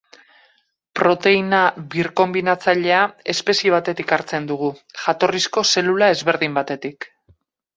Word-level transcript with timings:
Proteina 0.99 1.59
birkonbinatzailea 1.95 3.01
espezie 3.35 3.75
batetik 3.75 4.15
hartzen 4.17 4.49
dugu, 4.53 4.73
jatorrizko 5.05 5.67
zelula 5.77 6.09
ezberdin 6.19 6.59
batetik. 6.61 7.09